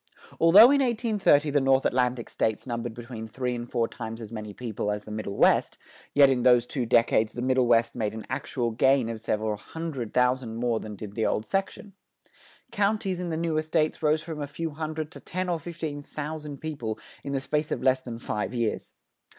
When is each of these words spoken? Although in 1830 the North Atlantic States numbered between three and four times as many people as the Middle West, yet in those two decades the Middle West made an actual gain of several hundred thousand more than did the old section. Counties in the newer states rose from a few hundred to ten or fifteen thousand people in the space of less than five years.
Although 0.39 0.71
in 0.71 0.81
1830 0.81 1.51
the 1.51 1.61
North 1.61 1.85
Atlantic 1.85 2.27
States 2.27 2.65
numbered 2.65 2.95
between 2.95 3.27
three 3.27 3.53
and 3.53 3.69
four 3.69 3.87
times 3.87 4.19
as 4.19 4.31
many 4.31 4.51
people 4.51 4.89
as 4.89 5.03
the 5.05 5.11
Middle 5.11 5.37
West, 5.37 5.77
yet 6.15 6.27
in 6.27 6.41
those 6.41 6.65
two 6.65 6.87
decades 6.87 7.33
the 7.33 7.41
Middle 7.43 7.67
West 7.67 7.93
made 7.93 8.15
an 8.15 8.25
actual 8.27 8.71
gain 8.71 9.09
of 9.09 9.21
several 9.21 9.55
hundred 9.57 10.11
thousand 10.11 10.55
more 10.55 10.79
than 10.79 10.95
did 10.95 11.13
the 11.13 11.27
old 11.27 11.45
section. 11.45 11.93
Counties 12.71 13.19
in 13.19 13.29
the 13.29 13.37
newer 13.37 13.61
states 13.61 14.01
rose 14.01 14.23
from 14.23 14.41
a 14.41 14.47
few 14.47 14.71
hundred 14.71 15.11
to 15.11 15.19
ten 15.19 15.47
or 15.47 15.59
fifteen 15.59 16.01
thousand 16.01 16.61
people 16.61 16.97
in 17.23 17.33
the 17.33 17.39
space 17.39 17.69
of 17.69 17.83
less 17.83 18.01
than 18.01 18.17
five 18.17 18.55
years. 18.55 18.93